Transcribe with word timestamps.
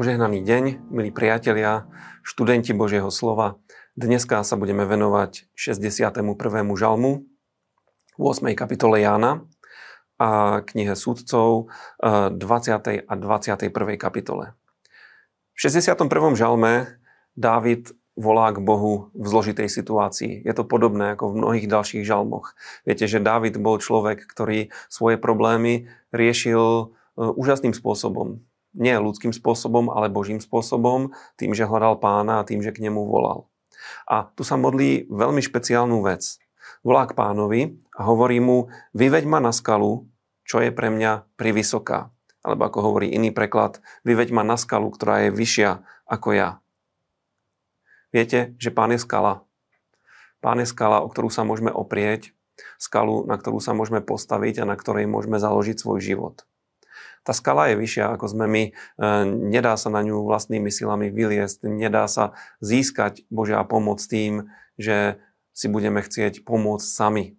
Požehnaný 0.00 0.40
deň, 0.40 0.88
milí 0.88 1.12
priatelia, 1.12 1.84
študenti 2.24 2.72
Božieho 2.72 3.12
slova. 3.12 3.60
Dneska 4.00 4.40
sa 4.48 4.56
budeme 4.56 4.88
venovať 4.88 5.52
61. 5.52 6.24
žalmu, 6.72 7.28
8. 8.16 8.56
kapitole 8.56 9.04
Jána 9.04 9.44
a 10.16 10.64
knihe 10.64 10.96
súdcov 10.96 11.68
20. 12.00 12.32
Eh, 12.32 13.04
a 13.04 13.12
21. 13.12 14.00
kapitole. 14.00 14.56
V 15.52 15.68
61. 15.68 16.32
žalme 16.32 16.96
Dávid 17.36 17.92
volá 18.16 18.56
k 18.56 18.58
Bohu 18.64 19.12
v 19.12 19.26
zložitej 19.28 19.68
situácii. 19.68 20.48
Je 20.48 20.52
to 20.56 20.64
podobné 20.64 21.12
ako 21.12 21.36
v 21.36 21.44
mnohých 21.44 21.66
ďalších 21.68 22.08
žalmoch. 22.08 22.56
Viete, 22.88 23.04
že 23.04 23.20
Dávid 23.20 23.60
bol 23.60 23.76
človek, 23.76 24.24
ktorý 24.24 24.72
svoje 24.88 25.20
problémy 25.20 25.92
riešil 26.08 26.88
eh, 26.88 27.20
úžasným 27.20 27.76
spôsobom 27.76 28.40
nie 28.74 28.94
ľudským 28.94 29.34
spôsobom, 29.34 29.90
ale 29.90 30.12
Božím 30.12 30.38
spôsobom, 30.38 31.14
tým, 31.34 31.56
že 31.56 31.66
hľadal 31.66 31.98
pána 31.98 32.42
a 32.42 32.46
tým, 32.46 32.62
že 32.62 32.70
k 32.70 32.82
nemu 32.86 33.02
volal. 33.06 33.50
A 34.06 34.28
tu 34.36 34.46
sa 34.46 34.60
modlí 34.60 35.10
veľmi 35.10 35.42
špeciálnu 35.42 36.02
vec. 36.04 36.38
Volá 36.86 37.04
k 37.04 37.16
pánovi 37.16 37.76
a 37.96 38.06
hovorí 38.06 38.38
mu, 38.38 38.70
vyveď 38.96 39.24
ma 39.26 39.42
na 39.42 39.52
skalu, 39.52 40.08
čo 40.46 40.62
je 40.62 40.72
pre 40.72 40.88
mňa 40.88 41.28
privysoká. 41.36 42.10
Alebo 42.40 42.64
ako 42.64 42.78
hovorí 42.92 43.12
iný 43.12 43.30
preklad, 43.36 43.84
vyveď 44.02 44.32
ma 44.32 44.42
na 44.46 44.56
skalu, 44.56 44.88
ktorá 44.88 45.28
je 45.28 45.30
vyššia 45.34 45.70
ako 46.08 46.28
ja. 46.32 46.50
Viete, 48.10 48.56
že 48.58 48.74
pán 48.74 48.90
je 48.90 48.98
skala. 48.98 49.44
Pán 50.40 50.58
je 50.58 50.66
skala, 50.66 51.04
o 51.04 51.08
ktorú 51.12 51.28
sa 51.28 51.44
môžeme 51.44 51.70
oprieť, 51.70 52.32
skalu, 52.80 53.28
na 53.28 53.36
ktorú 53.36 53.60
sa 53.60 53.76
môžeme 53.76 54.00
postaviť 54.00 54.64
a 54.64 54.68
na 54.68 54.74
ktorej 54.74 55.04
môžeme 55.04 55.36
založiť 55.36 55.76
svoj 55.78 56.00
život. 56.00 56.48
Tá 57.20 57.36
skala 57.36 57.68
je 57.68 57.76
vyššia 57.76 58.16
ako 58.16 58.26
sme 58.32 58.46
my, 58.48 58.62
e, 58.68 58.72
nedá 59.28 59.76
sa 59.76 59.92
na 59.92 60.00
ňu 60.00 60.24
vlastnými 60.24 60.72
silami 60.72 61.12
vyliesť, 61.12 61.68
nedá 61.68 62.08
sa 62.08 62.32
získať 62.64 63.28
Božia 63.28 63.60
pomoc 63.68 64.00
tým, 64.00 64.48
že 64.80 65.20
si 65.52 65.68
budeme 65.68 66.00
chcieť 66.00 66.48
pomôcť 66.48 66.86
sami. 66.88 67.36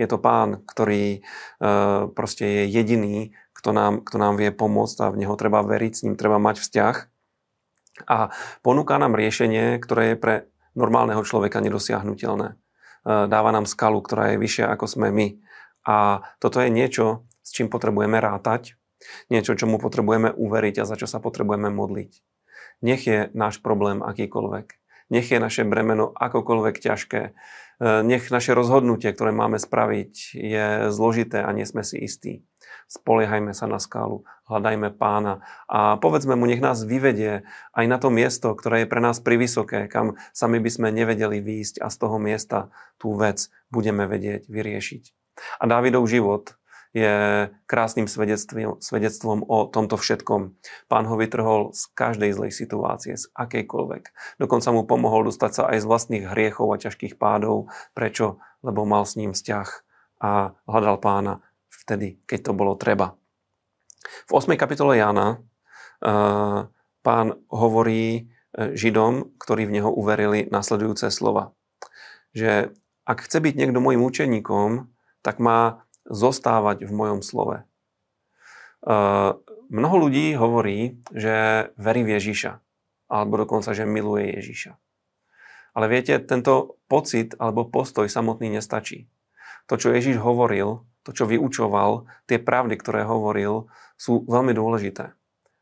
Je 0.00 0.06
to 0.08 0.16
pán, 0.16 0.64
ktorý 0.64 1.20
e, 1.20 1.68
proste 2.16 2.46
je 2.46 2.64
jediný, 2.72 3.36
kto 3.52 3.76
nám, 3.76 4.00
kto 4.00 4.16
nám 4.16 4.40
vie 4.40 4.48
pomôcť 4.48 4.96
a 5.04 5.12
v 5.12 5.20
neho 5.26 5.34
treba 5.36 5.60
veriť, 5.60 5.92
s 5.92 6.04
ním 6.08 6.16
treba 6.16 6.40
mať 6.40 6.64
vzťah. 6.64 6.96
A 8.08 8.32
ponúka 8.64 8.96
nám 8.96 9.18
riešenie, 9.18 9.76
ktoré 9.82 10.14
je 10.14 10.16
pre 10.16 10.34
normálneho 10.78 11.20
človeka 11.20 11.60
nedosiahnutelné. 11.60 12.54
E, 12.54 12.56
dáva 13.28 13.50
nám 13.52 13.68
skalu, 13.68 14.00
ktorá 14.00 14.32
je 14.32 14.40
vyššia 14.40 14.72
ako 14.72 14.86
sme 14.88 15.12
my. 15.12 15.28
A 15.84 16.24
toto 16.40 16.64
je 16.64 16.72
niečo, 16.72 17.28
s 17.44 17.52
čím 17.52 17.68
potrebujeme 17.68 18.16
rátať, 18.22 18.77
Niečo, 19.30 19.54
čomu 19.54 19.78
potrebujeme 19.78 20.34
uveriť 20.34 20.82
a 20.82 20.88
za 20.88 20.96
čo 20.98 21.06
sa 21.06 21.22
potrebujeme 21.22 21.70
modliť. 21.70 22.12
Nech 22.82 23.02
je 23.06 23.30
náš 23.34 23.58
problém 23.58 24.02
akýkoľvek. 24.02 24.66
Nech 25.08 25.32
je 25.32 25.38
naše 25.40 25.64
bremeno 25.64 26.12
akokoľvek 26.12 26.76
ťažké. 26.78 27.22
E, 27.24 27.32
nech 28.04 28.28
naše 28.28 28.52
rozhodnutie, 28.52 29.08
ktoré 29.10 29.32
máme 29.32 29.56
spraviť, 29.56 30.36
je 30.36 30.66
zložité 30.92 31.40
a 31.40 31.50
nie 31.56 31.64
sme 31.64 31.80
si 31.80 31.96
istí. 32.02 32.44
Spoliehajme 32.88 33.52
sa 33.52 33.68
na 33.68 33.80
skálu, 33.80 34.24
hľadajme 34.48 34.92
pána 34.96 35.44
a 35.68 35.96
povedzme 36.00 36.36
mu, 36.36 36.48
nech 36.48 36.60
nás 36.60 36.84
vyvedie 36.84 37.44
aj 37.72 37.84
na 37.88 37.96
to 38.00 38.08
miesto, 38.08 38.52
ktoré 38.52 38.84
je 38.84 38.90
pre 38.92 39.00
nás 39.00 39.20
privysoké, 39.20 39.88
kam 39.88 40.16
sami 40.32 40.60
by 40.60 40.70
sme 40.72 40.88
nevedeli 40.92 41.40
výjsť 41.40 41.84
a 41.84 41.88
z 41.92 41.96
toho 41.96 42.16
miesta 42.20 42.72
tú 42.96 43.16
vec 43.16 43.48
budeme 43.72 44.08
vedieť 44.08 44.48
vyriešiť. 44.48 45.02
A 45.60 45.64
Dávidov 45.68 46.04
život 46.08 46.58
je 46.98 47.16
krásnym 47.70 48.10
svedectvom, 48.10 48.82
svedectvom 48.82 49.46
o 49.46 49.70
tomto 49.70 49.94
všetkom. 49.94 50.58
Pán 50.90 51.04
ho 51.06 51.14
vytrhol 51.14 51.70
z 51.70 51.86
každej 51.94 52.34
zlej 52.34 52.52
situácie, 52.52 53.14
z 53.14 53.30
akejkoľvek. 53.38 54.02
Dokonca 54.42 54.68
mu 54.74 54.82
pomohol 54.82 55.30
dostať 55.30 55.50
sa 55.54 55.62
aj 55.70 55.78
z 55.82 55.88
vlastných 55.88 56.24
hriechov 56.26 56.74
a 56.74 56.80
ťažkých 56.82 57.16
pádov. 57.16 57.70
Prečo? 57.94 58.42
Lebo 58.66 58.82
mal 58.82 59.06
s 59.06 59.14
ním 59.14 59.30
vzťah 59.30 59.68
a 60.18 60.58
hľadal 60.66 60.98
pána 60.98 61.40
vtedy, 61.70 62.18
keď 62.26 62.50
to 62.50 62.52
bolo 62.52 62.74
treba. 62.74 63.14
V 64.26 64.30
8. 64.34 64.58
kapitole 64.58 64.98
Jána 64.98 65.38
uh, 65.38 66.66
pán 67.02 67.26
hovorí 67.48 68.04
e, 68.12 68.22
Židom, 68.76 69.38
ktorí 69.40 69.64
v 69.64 69.80
neho 69.80 69.88
uverili, 69.88 70.44
nasledujúce 70.52 71.08
slova. 71.08 71.56
Že 72.36 72.74
ak 73.08 73.24
chce 73.24 73.40
byť 73.40 73.54
niekto 73.56 73.80
môjim 73.80 74.04
učeníkom, 74.04 74.92
tak 75.24 75.40
má 75.40 75.87
zostávať 76.08 76.88
v 76.88 76.92
mojom 76.92 77.20
slove. 77.20 77.62
Uh, 78.82 79.36
mnoho 79.68 80.08
ľudí 80.08 80.32
hovorí, 80.34 80.96
že 81.12 81.68
verí 81.76 82.02
v 82.02 82.16
Ježiša, 82.16 82.58
alebo 83.12 83.44
dokonca, 83.44 83.76
že 83.76 83.84
miluje 83.84 84.40
Ježiša. 84.40 84.72
Ale 85.76 85.86
viete, 85.86 86.16
tento 86.18 86.80
pocit 86.90 87.36
alebo 87.38 87.68
postoj 87.68 88.08
samotný 88.08 88.50
nestačí. 88.50 89.06
To, 89.68 89.76
čo 89.76 89.92
Ježiš 89.92 90.18
hovoril, 90.18 90.82
to, 91.04 91.12
čo 91.12 91.28
vyučoval, 91.28 92.08
tie 92.26 92.40
pravdy, 92.40 92.74
ktoré 92.80 93.04
hovoril, 93.04 93.68
sú 94.00 94.24
veľmi 94.24 94.56
dôležité. 94.56 95.12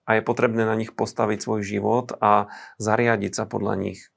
A 0.07 0.11
je 0.15 0.23
potrebné 0.23 0.63
na 0.63 0.78
nich 0.78 0.95
postaviť 0.95 1.43
svoj 1.43 1.67
život 1.67 2.15
a 2.23 2.47
zariadiť 2.78 3.33
sa 3.34 3.45
podľa 3.45 3.75
nich. 3.75 4.15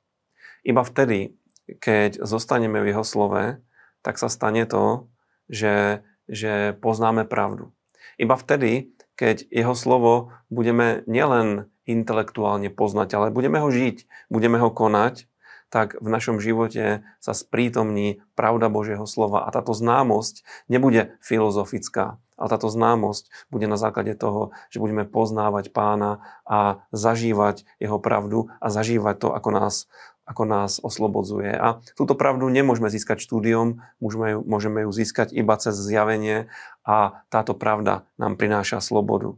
Iba 0.61 0.85
vtedy, 0.85 1.33
keď 1.81 2.21
zostaneme 2.21 2.81
v 2.81 2.93
jeho 2.93 3.01
slove, 3.01 3.57
tak 4.05 4.21
sa 4.21 4.29
stane 4.29 4.69
to, 4.69 5.09
že 5.49 6.05
že 6.29 6.77
poznáme 6.79 7.25
pravdu. 7.25 7.73
Iba 8.21 8.37
vtedy, 8.37 8.93
keď 9.17 9.49
jeho 9.49 9.75
slovo 9.75 10.31
budeme 10.47 11.03
nielen 11.09 11.67
intelektuálne 11.89 12.69
poznať, 12.69 13.09
ale 13.17 13.27
budeme 13.33 13.57
ho 13.59 13.67
žiť, 13.67 14.29
budeme 14.29 14.61
ho 14.61 14.69
konať, 14.69 15.25
tak 15.69 15.97
v 16.01 16.07
našom 16.09 16.41
živote 16.41 17.05
sa 17.21 17.33
sprítomní 17.33 18.25
pravda 18.33 18.73
Božieho 18.73 19.05
slova. 19.05 19.45
A 19.45 19.53
táto 19.53 19.73
známosť 19.73 20.41
nebude 20.65 21.17
filozofická, 21.21 22.17
ale 22.37 22.47
táto 22.49 22.73
známosť 22.73 23.29
bude 23.53 23.69
na 23.69 23.77
základe 23.77 24.17
toho, 24.17 24.49
že 24.73 24.81
budeme 24.81 25.05
poznávať 25.05 25.69
pána 25.69 26.25
a 26.45 26.81
zažívať 26.89 27.69
jeho 27.77 28.01
pravdu 28.01 28.49
a 28.57 28.73
zažívať 28.73 29.15
to, 29.21 29.29
ako 29.33 29.49
nás 29.53 29.85
ako 30.29 30.45
nás 30.45 30.77
oslobodzuje. 30.77 31.49
A 31.57 31.81
túto 31.97 32.13
pravdu 32.13 32.45
nemôžeme 32.53 32.93
získať 32.93 33.25
štúdiom, 33.25 33.81
môžeme 33.97 34.37
ju, 34.37 34.39
môžeme 34.45 34.79
ju 34.85 34.93
získať 34.93 35.33
iba 35.33 35.57
cez 35.57 35.73
zjavenie 35.73 36.53
a 36.85 37.25
táto 37.33 37.57
pravda 37.57 38.05
nám 38.21 38.37
prináša 38.37 38.77
slobodu. 38.77 39.33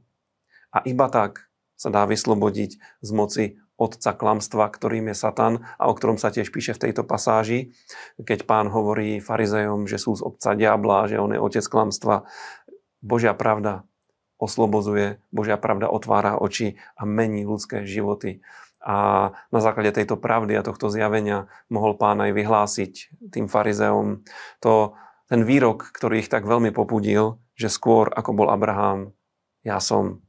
A 0.75 0.83
iba 0.83 1.07
tak 1.07 1.47
sa 1.79 1.87
dá 1.87 2.03
vyslobodiť 2.03 2.77
z 2.99 3.09
moci 3.15 3.45
otca 3.81 4.13
klamstva, 4.13 4.69
ktorým 4.69 5.09
je 5.09 5.15
Satan 5.17 5.65
a 5.81 5.89
o 5.89 5.97
ktorom 5.97 6.21
sa 6.21 6.29
tiež 6.29 6.53
píše 6.53 6.77
v 6.77 6.91
tejto 6.91 7.01
pasáži, 7.01 7.73
keď 8.21 8.45
pán 8.45 8.69
hovorí 8.69 9.17
farizejom, 9.17 9.89
že 9.89 9.97
sú 9.97 10.13
z 10.13 10.21
otca 10.21 10.53
diabla, 10.53 11.09
že 11.09 11.17
on 11.17 11.33
je 11.33 11.41
otec 11.41 11.65
klamstva. 11.65 12.29
Božia 13.01 13.33
pravda 13.33 13.81
oslobodzuje, 14.37 15.17
Božia 15.33 15.57
pravda 15.57 15.89
otvára 15.89 16.37
oči 16.37 16.77
a 16.93 17.09
mení 17.09 17.41
ľudské 17.41 17.89
životy. 17.89 18.45
A 18.81 19.29
na 19.53 19.59
základe 19.61 19.93
tejto 19.93 20.17
pravdy 20.17 20.57
a 20.57 20.65
tohto 20.65 20.89
zjavenia 20.89 21.45
mohol 21.69 21.93
pán 22.01 22.17
aj 22.17 22.33
vyhlásiť 22.33 22.93
tým 23.29 23.45
farizeom 23.45 24.25
to, 24.57 24.97
ten 25.29 25.45
výrok, 25.45 25.93
ktorý 25.93 26.25
ich 26.25 26.33
tak 26.33 26.49
veľmi 26.49 26.73
popudil, 26.75 27.39
že 27.55 27.69
skôr 27.69 28.09
ako 28.11 28.35
bol 28.35 28.47
Abraham, 28.49 29.13
ja 29.61 29.77
som. 29.79 30.25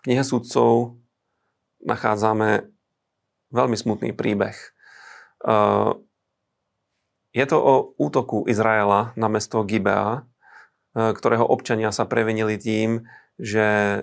knihe 0.06 0.22
sudcov 0.22 1.02
nachádzame 1.82 2.70
veľmi 3.50 3.76
smutný 3.76 4.14
príbeh. 4.14 4.54
Je 7.36 7.44
to 7.44 7.58
o 7.60 7.74
útoku 8.00 8.48
Izraela 8.48 9.12
na 9.18 9.28
mesto 9.28 9.60
Gibea, 9.66 10.24
ktorého 10.96 11.44
občania 11.44 11.92
sa 11.92 12.08
previnili 12.08 12.56
tým, 12.56 13.04
že 13.36 14.00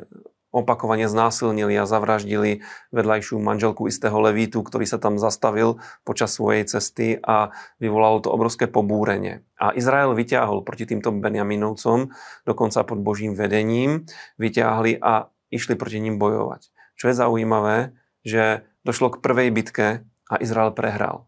opakovane 0.54 1.10
znásilnili 1.10 1.74
a 1.82 1.90
zavraždili 1.90 2.62
vedľajšiu 2.94 3.42
manželku 3.42 3.90
istého 3.90 4.14
levítu, 4.22 4.62
ktorý 4.62 4.86
sa 4.86 5.02
tam 5.02 5.18
zastavil 5.18 5.82
počas 6.06 6.38
svojej 6.38 6.70
cesty 6.70 7.18
a 7.20 7.50
vyvolalo 7.82 8.22
to 8.22 8.30
obrovské 8.30 8.70
pobúrenie. 8.70 9.42
A 9.58 9.74
Izrael 9.74 10.14
vyťahol 10.14 10.62
proti 10.62 10.86
týmto 10.86 11.10
Benjaminovcom, 11.10 12.14
dokonca 12.46 12.86
pod 12.86 13.02
Božím 13.02 13.34
vedením, 13.34 14.06
vyťahli 14.38 15.02
a 15.02 15.34
išli 15.50 15.74
proti 15.74 15.98
ním 15.98 16.22
bojovať. 16.22 16.70
Čo 16.94 17.10
je 17.10 17.16
zaujímavé, 17.18 17.78
že 18.22 18.70
došlo 18.86 19.18
k 19.18 19.22
prvej 19.26 19.50
bitke 19.50 20.06
a 20.30 20.36
Izrael 20.38 20.72
prehral. 20.72 21.26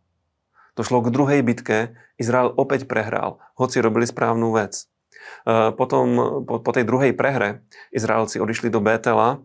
Došlo 0.77 1.01
k 1.01 1.09
druhej 1.09 1.41
bitke, 1.41 1.95
Izrael 2.19 2.51
opäť 2.51 2.85
prehral, 2.85 3.39
hoci 3.55 3.79
robili 3.79 4.05
správnu 4.05 4.51
vec. 4.53 4.91
Potom 5.77 6.05
po, 6.45 6.61
po 6.61 6.71
tej 6.73 6.85
druhej 6.87 7.13
prehre 7.13 7.65
Izraelci 7.93 8.41
odišli 8.41 8.69
do 8.69 8.81
Bétela, 8.81 9.41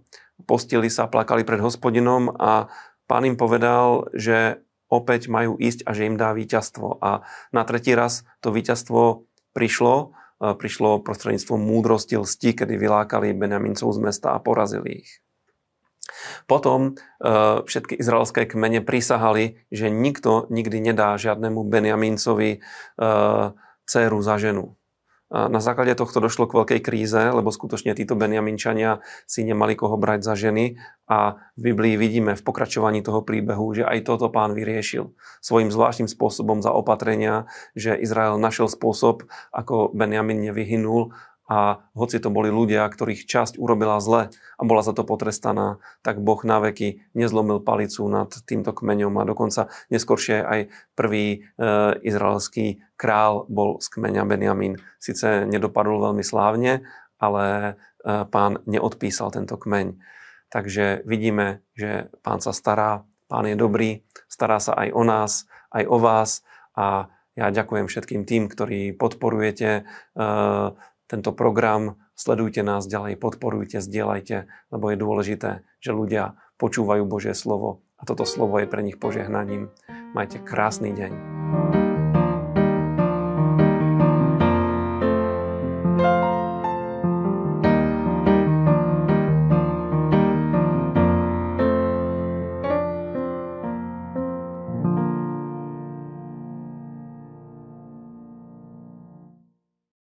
postili 0.48 0.88
sa, 0.88 1.10
plakali 1.10 1.44
pred 1.44 1.60
hospodinom 1.60 2.32
a 2.40 2.72
pán 3.04 3.28
im 3.28 3.36
povedal, 3.36 4.08
že 4.16 4.64
opäť 4.90 5.30
majú 5.30 5.60
ísť 5.60 5.86
a 5.86 5.94
že 5.94 6.08
im 6.08 6.16
dá 6.18 6.32
víťazstvo. 6.32 6.98
A 7.00 7.22
na 7.52 7.62
tretí 7.62 7.94
raz 7.94 8.24
to 8.42 8.50
víťazstvo 8.50 9.28
prišlo 9.52 10.16
prišlo 10.40 11.04
prostredníctvom 11.04 11.60
múdrosti 11.60 12.16
lsti, 12.16 12.64
kedy 12.64 12.80
vylákali 12.80 13.36
Benjamincov 13.36 13.92
z 13.92 14.00
mesta 14.00 14.32
a 14.32 14.40
porazili 14.40 15.04
ich. 15.04 15.20
Potom 16.48 16.96
všetky 17.68 18.00
izraelské 18.00 18.48
kmene 18.48 18.80
prisahali, 18.80 19.60
že 19.68 19.92
nikto 19.92 20.48
nikdy 20.48 20.80
nedá 20.80 21.14
žiadnemu 21.20 21.60
Benjamincovi 21.68 22.64
dceru 23.84 24.18
za 24.24 24.40
ženu. 24.40 24.79
Na 25.30 25.62
základe 25.62 25.94
tohto 25.94 26.18
došlo 26.18 26.50
k 26.50 26.58
veľkej 26.58 26.80
kríze, 26.82 27.22
lebo 27.30 27.54
skutočne 27.54 27.94
títo 27.94 28.18
Benjaminčania 28.18 28.98
si 29.30 29.46
nemali 29.46 29.78
koho 29.78 29.94
brať 29.94 30.26
za 30.26 30.34
ženy. 30.34 30.82
A 31.06 31.38
v 31.54 31.70
Biblii 31.70 31.94
vidíme 31.94 32.34
v 32.34 32.42
pokračovaní 32.42 32.98
toho 32.98 33.22
príbehu, 33.22 33.70
že 33.70 33.86
aj 33.86 34.10
toto 34.10 34.26
pán 34.26 34.58
vyriešil 34.58 35.14
svojím 35.38 35.70
zvláštnym 35.70 36.10
spôsobom 36.10 36.66
za 36.66 36.74
opatrenia, 36.74 37.46
že 37.78 37.94
Izrael 37.94 38.42
našiel 38.42 38.66
spôsob, 38.66 39.30
ako 39.54 39.94
Benjamin 39.94 40.42
nevyhynul 40.50 41.14
a 41.50 41.82
hoci 41.98 42.22
to 42.22 42.30
boli 42.30 42.46
ľudia, 42.46 42.86
ktorých 42.86 43.26
časť 43.26 43.58
urobila 43.58 43.98
zle 43.98 44.30
a 44.30 44.62
bola 44.62 44.86
za 44.86 44.94
to 44.94 45.02
potrestaná, 45.02 45.82
tak 46.06 46.22
Boh 46.22 46.38
na 46.46 46.62
veky 46.62 47.02
nezlomil 47.18 47.58
palicu 47.58 48.06
nad 48.06 48.30
týmto 48.46 48.70
kmeňom 48.70 49.18
a 49.18 49.26
dokonca 49.26 49.66
neskôršie 49.90 50.46
aj 50.46 50.60
prvý 50.94 51.26
e, 51.34 51.38
izraelský 52.06 52.78
král 52.94 53.50
bol 53.50 53.82
z 53.82 53.90
kmeňa 53.90 54.22
Benjamín. 54.30 54.78
Sice 55.02 55.42
nedopadol 55.50 55.98
veľmi 55.98 56.22
slávne, 56.22 56.86
ale 57.18 57.46
e, 57.66 57.72
pán 58.30 58.62
neodpísal 58.70 59.34
tento 59.34 59.58
kmeň. 59.58 59.98
Takže 60.54 61.02
vidíme, 61.02 61.66
že 61.74 62.14
pán 62.22 62.38
sa 62.38 62.54
stará, 62.54 63.02
pán 63.26 63.50
je 63.50 63.58
dobrý, 63.58 64.06
stará 64.30 64.62
sa 64.62 64.78
aj 64.78 64.94
o 64.94 65.02
nás, 65.02 65.50
aj 65.74 65.82
o 65.90 65.98
vás 65.98 66.46
a 66.78 67.10
ja 67.38 67.46
ďakujem 67.48 67.86
všetkým 67.86 68.22
tým, 68.26 68.50
ktorí 68.50 68.92
podporujete 68.98 69.70
e, 69.70 69.82
tento 71.10 71.34
program, 71.34 71.98
sledujte 72.14 72.62
nás 72.62 72.86
ďalej, 72.86 73.18
podporujte, 73.18 73.82
zdieľajte, 73.82 74.46
lebo 74.70 74.84
je 74.94 74.96
dôležité, 74.96 75.50
že 75.82 75.90
ľudia 75.90 76.38
počúvajú 76.62 77.02
Božie 77.02 77.34
slovo 77.34 77.82
a 77.98 78.06
toto 78.06 78.22
slovo 78.22 78.62
je 78.62 78.70
pre 78.70 78.86
nich 78.86 78.94
požehnaním. 78.94 79.74
Majte 80.14 80.38
krásny 80.38 80.94
deň. 80.94 81.79